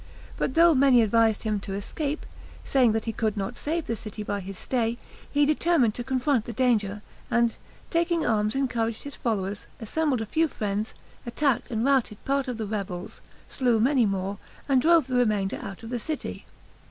[0.35, 2.25] But though many advised him to escape,
[2.65, 4.97] saying that he could not save the city by his stay,
[5.31, 7.55] he determined to confront the danger, and
[7.91, 12.65] taking arms encouraged his followers, assembled a few friends, attacked and routed part of the
[12.65, 16.47] rebels, slew many more, and drove the remainder out of the city.